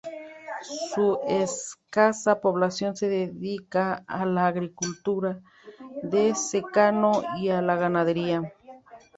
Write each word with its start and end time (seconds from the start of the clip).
Su 0.95 1.19
escasa 1.27 2.39
población 2.41 2.95
se 2.95 3.07
dedica 3.07 4.03
a 4.07 4.25
la 4.25 4.47
agricultura 4.47 5.41
de 6.01 6.33
secano 6.33 7.21
y 7.37 7.49
a 7.49 7.61
la 7.61 7.75
ganadería. 7.75 8.51